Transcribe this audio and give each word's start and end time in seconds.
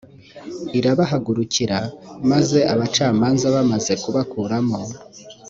irabahagurukira 0.77 1.77
maze 2.31 2.59
abacamanza 2.73 3.45
bamaze 3.55 3.93
kubakuramo 4.03 4.79